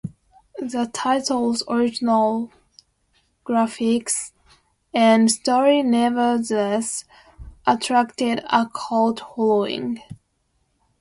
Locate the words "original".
1.69-2.51